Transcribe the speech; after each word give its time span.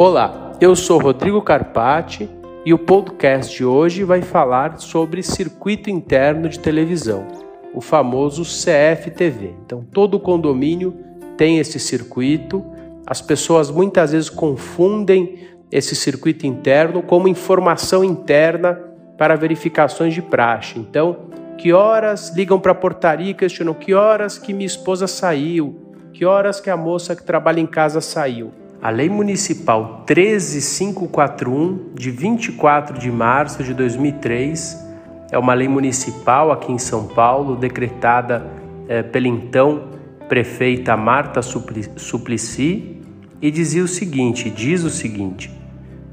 Olá, 0.00 0.52
eu 0.60 0.76
sou 0.76 1.00
Rodrigo 1.00 1.42
Carpati 1.42 2.30
e 2.64 2.72
o 2.72 2.78
podcast 2.78 3.52
de 3.52 3.64
hoje 3.64 4.04
vai 4.04 4.22
falar 4.22 4.78
sobre 4.78 5.24
circuito 5.24 5.90
interno 5.90 6.48
de 6.48 6.60
televisão, 6.60 7.26
o 7.74 7.80
famoso 7.80 8.44
CFTV. 8.44 9.56
Então, 9.66 9.84
todo 9.92 10.20
condomínio 10.20 10.96
tem 11.36 11.58
esse 11.58 11.80
circuito. 11.80 12.64
As 13.08 13.20
pessoas 13.20 13.72
muitas 13.72 14.12
vezes 14.12 14.30
confundem 14.30 15.48
esse 15.68 15.96
circuito 15.96 16.46
interno 16.46 17.02
como 17.02 17.26
informação 17.26 18.04
interna 18.04 18.80
para 19.18 19.34
verificações 19.34 20.14
de 20.14 20.22
praxe. 20.22 20.78
Então, 20.78 21.26
que 21.58 21.72
horas 21.72 22.32
ligam 22.36 22.60
para 22.60 22.70
a 22.70 22.76
portaria 22.76 23.32
e 23.32 23.34
questionam 23.34 23.74
que 23.74 23.94
horas 23.94 24.38
que 24.38 24.52
minha 24.52 24.64
esposa 24.64 25.08
saiu, 25.08 25.76
que 26.12 26.24
horas 26.24 26.60
que 26.60 26.70
a 26.70 26.76
moça 26.76 27.16
que 27.16 27.24
trabalha 27.24 27.58
em 27.58 27.66
casa 27.66 28.00
saiu. 28.00 28.52
A 28.80 28.90
Lei 28.90 29.08
Municipal 29.08 30.04
13541, 30.06 31.94
de 31.94 32.12
24 32.12 32.96
de 32.96 33.10
março 33.10 33.64
de 33.64 33.74
2003, 33.74 34.86
é 35.32 35.38
uma 35.38 35.52
lei 35.52 35.66
municipal 35.66 36.52
aqui 36.52 36.70
em 36.70 36.78
São 36.78 37.08
Paulo, 37.08 37.56
decretada 37.56 38.46
é, 38.86 39.02
pela 39.02 39.26
então 39.26 39.88
prefeita 40.28 40.96
Marta 40.96 41.42
Suplicy, 41.42 43.02
e 43.42 43.50
dizia 43.50 43.82
o 43.82 43.88
seguinte: 43.88 44.48
diz 44.48 44.84
o 44.84 44.90
seguinte. 44.90 45.50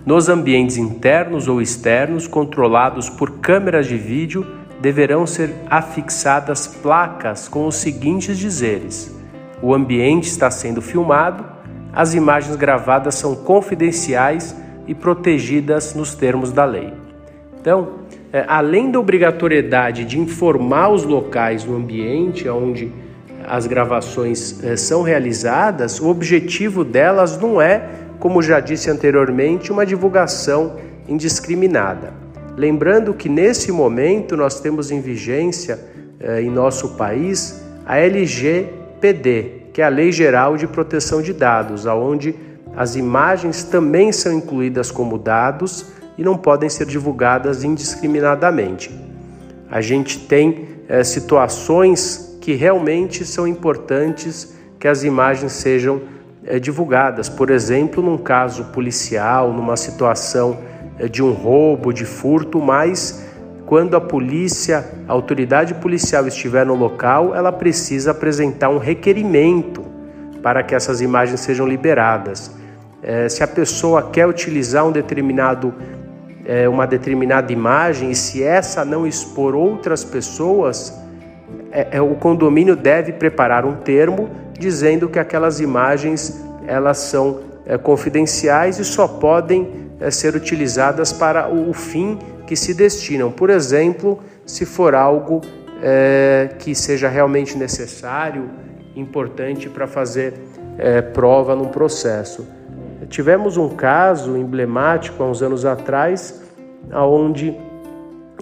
Nos 0.03 0.27
ambientes 0.27 0.77
internos 0.77 1.47
ou 1.47 1.61
externos 1.61 2.27
controlados 2.27 3.11
por 3.11 3.39
câmeras 3.39 3.85
de 3.85 3.95
vídeo, 3.95 4.43
deverão 4.81 5.27
ser 5.27 5.53
afixadas 5.69 6.65
placas 6.65 7.47
com 7.47 7.67
os 7.67 7.75
seguintes 7.75 8.39
dizeres: 8.39 9.15
O 9.61 9.71
ambiente 9.71 10.27
está 10.27 10.49
sendo 10.49 10.81
filmado 10.81 11.54
as 11.95 12.13
imagens 12.13 12.57
gravadas 12.57 13.15
são 13.15 13.33
confidenciais 13.33 14.55
e 14.85 14.93
protegidas 14.93 15.95
nos 15.95 16.13
termos 16.13 16.51
da 16.51 16.65
lei. 16.65 16.93
Então, 17.59 17.93
é, 18.33 18.43
além 18.47 18.91
da 18.91 18.99
obrigatoriedade 18.99 20.03
de 20.03 20.19
informar 20.19 20.89
os 20.89 21.03
locais 21.03 21.63
no 21.63 21.75
ambiente 21.75 22.47
onde 22.49 22.91
as 23.47 23.65
gravações 23.65 24.63
é, 24.63 24.75
são 24.75 25.01
realizadas, 25.01 25.99
o 25.99 26.09
objetivo 26.09 26.83
delas 26.83 27.39
não 27.39 27.61
é, 27.61 27.89
como 28.19 28.41
já 28.41 28.59
disse 28.59 28.89
anteriormente, 28.89 29.71
uma 29.71 29.85
divulgação 29.85 30.75
indiscriminada. 31.07 32.13
Lembrando 32.57 33.13
que 33.13 33.29
nesse 33.29 33.71
momento 33.71 34.35
nós 34.35 34.59
temos 34.59 34.91
em 34.91 34.99
vigência 34.99 35.79
é, 36.19 36.41
em 36.41 36.49
nosso 36.49 36.95
país 36.97 37.63
a 37.85 37.97
LGPD, 37.97 39.64
que 39.75 39.81
é 39.81 39.85
a 39.85 39.89
Lei 39.89 40.09
Geral 40.09 40.55
de 40.55 40.67
Proteção 40.67 41.21
de 41.21 41.33
Dados, 41.33 41.85
aonde 41.85 42.33
as 42.77 42.95
imagens 42.95 43.65
também 43.65 44.09
são 44.09 44.31
incluídas 44.31 44.89
como 44.89 45.17
dados 45.17 45.87
e 46.17 46.23
não 46.23 46.37
podem 46.37 46.69
ser 46.69 46.85
divulgadas 46.85 47.61
indiscriminadamente. 47.61 48.89
A 49.69 49.81
gente 49.81 50.17
tem 50.17 50.69
é, 50.87 51.03
situações 51.03 52.37
que 52.39 52.53
realmente 52.53 53.25
são 53.25 53.45
importantes 53.45 54.55
que 54.79 54.87
as 54.87 55.03
imagens 55.03 55.51
sejam 55.51 56.03
é, 56.45 56.57
divulgadas. 56.57 57.27
Por 57.27 57.49
exemplo, 57.49 58.01
num 58.01 58.17
caso 58.17 58.63
policial, 58.71 59.51
numa 59.51 59.75
situação 59.75 60.57
é, 60.97 61.09
de 61.09 61.21
um 61.21 61.33
roubo, 61.33 61.91
de 61.91 62.05
furto, 62.05 62.61
mas 62.61 63.24
quando 63.65 63.95
a 63.95 64.01
polícia, 64.01 64.85
a 65.07 65.11
autoridade 65.11 65.73
policial 65.73 66.27
estiver 66.27 66.65
no 66.65 66.75
local, 66.75 67.33
ela 67.33 67.51
precisa 67.51 68.11
apresentar 68.11 68.69
um 68.69 68.77
requerimento 68.77 69.83
para 70.43 70.61
que 70.61 70.75
essas 70.75 71.01
imagens 71.01 71.39
sejam 71.39 71.67
liberadas. 71.67 72.51
É, 73.01 73.27
se 73.27 73.43
a 73.43 73.47
pessoa 73.47 74.11
quer 74.11 74.27
utilizar 74.27 74.85
um 74.85 74.91
determinado, 74.91 75.73
é, 76.45 76.69
uma 76.69 76.85
determinada 76.85 77.51
imagem 77.51 78.11
e 78.11 78.15
se 78.15 78.43
essa 78.43 78.85
não 78.85 79.07
expor 79.07 79.55
outras 79.55 80.03
pessoas, 80.03 80.93
é, 81.71 81.97
é 81.97 82.01
o 82.01 82.13
condomínio 82.15 82.75
deve 82.75 83.13
preparar 83.13 83.65
um 83.65 83.75
termo 83.77 84.29
dizendo 84.57 85.09
que 85.09 85.17
aquelas 85.17 85.59
imagens 85.59 86.39
elas 86.67 86.99
são 86.99 87.39
é, 87.65 87.77
confidenciais 87.77 88.77
e 88.77 88.85
só 88.85 89.07
podem 89.07 89.89
é, 89.99 90.11
ser 90.11 90.35
utilizadas 90.35 91.11
para 91.11 91.49
o 91.49 91.73
fim 91.73 92.19
que 92.45 92.55
se 92.55 92.73
destinam. 92.73 93.31
Por 93.31 93.49
exemplo, 93.49 94.19
se 94.45 94.65
for 94.65 94.93
algo 94.95 95.41
é, 95.81 96.49
que 96.59 96.73
seja 96.73 97.07
realmente 97.07 97.57
necessário, 97.57 98.49
importante 98.95 99.69
para 99.69 99.87
fazer 99.87 100.33
é, 100.77 101.01
prova 101.01 101.55
num 101.55 101.67
processo. 101.67 102.47
Tivemos 103.09 103.57
um 103.57 103.69
caso 103.69 104.37
emblemático 104.37 105.21
há 105.21 105.27
uns 105.27 105.41
anos 105.41 105.65
atrás, 105.65 106.41
onde 106.91 107.55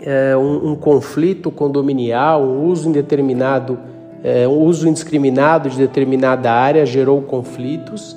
é, 0.02 0.36
um, 0.38 0.72
um, 0.72 0.76
conflito 0.76 1.50
condominial, 1.52 2.44
um 2.44 2.66
uso 2.66 2.90
indeterminado, 2.90 3.80
é, 4.24 4.48
um 4.48 4.60
uso 4.60 4.88
indiscriminado 4.88 5.70
de 5.70 5.78
determinada 5.78 6.52
área 6.52 6.86
gerou 6.86 7.22
conflitos 7.22 8.16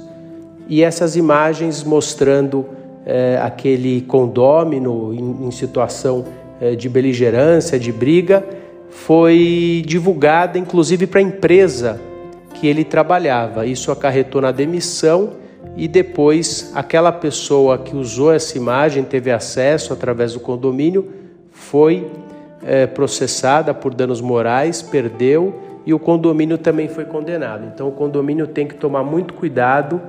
e 0.68 0.82
essas 0.82 1.16
imagens 1.16 1.82
mostrando 1.84 2.66
é, 3.06 3.38
aquele 3.40 4.00
condômino 4.00 5.14
em, 5.14 5.46
em 5.46 5.50
situação 5.52 6.24
é, 6.60 6.74
de 6.74 6.88
beligerância, 6.88 7.78
de 7.78 7.92
briga, 7.92 8.44
foi 8.90 9.84
divulgada 9.86 10.58
inclusive 10.58 11.06
para 11.06 11.20
a 11.20 11.22
empresa 11.22 12.00
que 12.54 12.66
ele 12.66 12.84
trabalhava. 12.84 13.64
Isso 13.64 13.92
acarretou 13.92 14.42
na 14.42 14.50
demissão 14.50 15.34
e 15.76 15.86
depois 15.86 16.72
aquela 16.74 17.12
pessoa 17.12 17.78
que 17.78 17.94
usou 17.94 18.32
essa 18.32 18.56
imagem, 18.56 19.04
teve 19.04 19.30
acesso 19.30 19.92
através 19.92 20.32
do 20.32 20.40
condomínio, 20.40 21.12
foi 21.52 22.06
é, 22.64 22.86
processada 22.86 23.72
por 23.72 23.94
danos 23.94 24.20
morais, 24.20 24.82
perdeu 24.82 25.54
e 25.84 25.94
o 25.94 25.98
condomínio 25.98 26.58
também 26.58 26.88
foi 26.88 27.04
condenado. 27.04 27.70
Então 27.72 27.88
o 27.88 27.92
condomínio 27.92 28.46
tem 28.46 28.66
que 28.66 28.74
tomar 28.74 29.04
muito 29.04 29.34
cuidado 29.34 30.00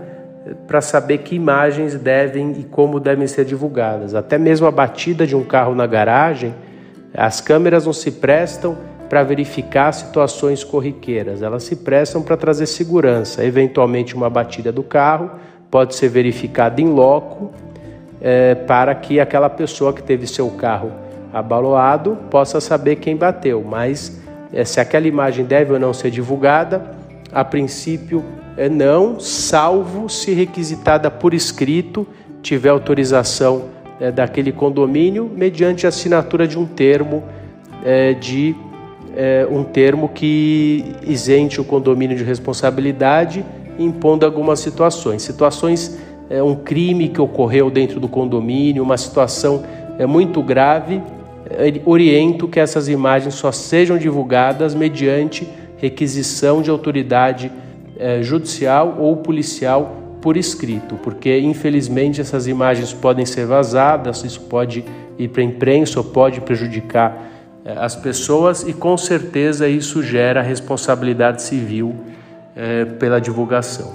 para 0.68 0.82
saber 0.82 1.20
que 1.20 1.36
imagens 1.36 1.96
devem 1.96 2.52
e 2.60 2.64
como 2.64 3.00
devem 3.00 3.28
ser 3.28 3.46
divulgadas. 3.46 4.16
Até 4.16 4.38
mesmo 4.38 4.68
a 4.68 4.72
batida 4.72 5.26
de 5.26 5.36
um 5.36 5.44
carro 5.44 5.74
na 5.76 5.86
garagem, 5.86 6.54
as 7.14 7.42
câmeras 7.42 7.86
não 7.86 7.94
se 7.94 8.12
prestam 8.12 8.78
para 9.10 9.24
verificar 9.24 9.92
situações 9.94 10.64
corriqueiras, 10.64 11.42
elas 11.42 11.64
se 11.64 11.78
prestam 11.78 12.22
para 12.22 12.36
trazer 12.36 12.66
segurança. 12.66 13.44
Eventualmente, 13.44 14.16
uma 14.16 14.30
batida 14.30 14.72
do 14.72 14.84
carro 14.84 15.32
pode 15.72 15.96
ser 15.96 16.10
verificada 16.10 16.82
em 16.82 16.88
loco 16.88 17.52
é, 18.22 18.56
para 18.56 18.94
que 18.96 19.20
aquela 19.20 19.50
pessoa 19.50 19.94
que 19.94 20.04
teve 20.04 20.28
seu 20.28 20.50
carro 20.52 20.92
abaloado 21.34 22.18
possa 22.30 22.60
saber 22.60 22.98
quem 22.98 23.16
bateu. 23.16 23.64
Mas 23.64 24.22
é, 24.52 24.64
se 24.66 24.80
aquela 24.80 25.08
imagem 25.08 25.46
deve 25.46 25.74
ou 25.74 25.80
não 25.80 25.94
ser 25.94 26.12
divulgada, 26.12 26.82
a 27.32 27.44
princípio 27.44 28.24
não, 28.68 29.20
salvo 29.20 30.10
se 30.10 30.34
requisitada 30.34 31.12
por 31.12 31.34
escrito, 31.34 32.08
tiver 32.42 32.70
autorização 32.70 33.66
é, 34.00 34.12
daquele 34.12 34.52
condomínio, 34.52 35.30
mediante 35.34 35.86
assinatura 35.86 36.48
de 36.48 36.58
um 36.58 36.66
termo 36.66 37.24
é, 37.86 38.14
de 38.14 38.56
é, 39.16 39.48
um 39.50 39.64
termo 39.64 40.10
que 40.10 40.96
isente 41.02 41.60
o 41.60 41.64
condomínio 41.64 42.16
de 42.16 42.24
responsabilidade, 42.24 43.44
impondo 43.80 44.26
algumas 44.26 44.60
situações. 44.60 45.24
Situações, 45.24 45.98
é, 46.30 46.42
um 46.44 46.56
crime 46.56 47.10
que 47.10 47.22
ocorreu 47.22 47.72
dentro 47.72 48.00
do 48.00 48.08
condomínio, 48.08 48.84
uma 48.84 48.98
situação 48.98 49.64
é, 49.98 50.06
muito 50.06 50.42
grave, 50.44 51.02
é, 51.50 51.82
oriento 51.86 52.48
que 52.48 52.60
essas 52.60 52.88
imagens 52.88 53.34
só 53.34 53.52
sejam 53.52 53.98
divulgadas 53.98 54.76
mediante 54.76 55.48
requisição 55.78 56.62
de 56.62 56.70
autoridade 56.70 57.52
é, 57.98 58.22
judicial 58.22 58.98
ou 59.00 59.18
policial 59.18 60.04
por 60.22 60.36
escrito, 60.36 60.96
porque 60.96 61.40
infelizmente 61.40 62.20
essas 62.20 62.48
imagens 62.48 62.94
podem 62.94 63.26
ser 63.26 63.46
vazadas, 63.46 64.24
isso 64.24 64.42
pode 64.42 64.84
ir 65.18 65.28
para 65.30 65.42
a 65.42 65.46
imprensa 65.46 66.00
ou 66.00 66.06
pode 66.06 66.42
prejudicar 66.42 67.18
é, 67.64 67.74
as 67.78 67.96
pessoas 67.96 68.64
e 68.64 68.74
com 68.74 68.98
certeza 68.98 69.68
isso 69.68 70.02
gera 70.02 70.42
responsabilidade 70.42 71.42
civil 71.42 71.96
é, 72.56 72.86
pela 72.86 73.20
divulgação. 73.20 73.94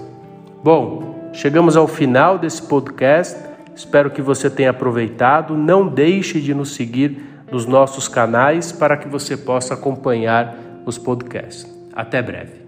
Bom, 0.63 1.31
chegamos 1.33 1.77
ao 1.77 1.89
final 1.89 2.39
desse 2.39 2.63
podcast. 2.63 3.37
Espero 3.75 4.11
que 4.11 4.23
você 4.23 4.49
tenha 4.49 4.71
aproveitado. 4.71 5.57
Não 5.57 5.89
deixe 5.89 6.41
de 6.41 6.55
nos 6.55 6.75
seguir 6.75 7.21
nos 7.51 7.67
nossos 7.67 8.07
canais 8.07 8.71
para 8.71 8.97
que 8.97 9.09
você 9.09 9.37
possa 9.37 9.75
acompanhar 9.75 10.57
os 10.87 10.99
podcasts. 10.99 11.67
Até 11.93 12.23
breve. 12.23 12.62